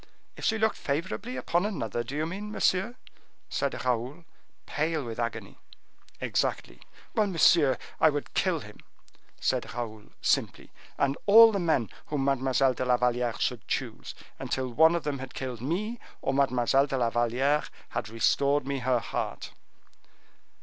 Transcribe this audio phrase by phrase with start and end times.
[0.35, 2.95] "If she looked favorably upon another, do you mean, monsieur?"
[3.49, 4.25] said Raoul,
[4.65, 5.59] pale with agony.
[6.19, 6.81] "Exactly."
[7.13, 8.79] "Well, monsieur, I would kill him,"
[9.39, 14.69] said Raoul, simply, "and all the men whom Mademoiselle de la Valliere should choose, until
[14.69, 18.97] one of them had killed me, or Mademoiselle de la Valliere had restored me her
[18.97, 19.51] heart."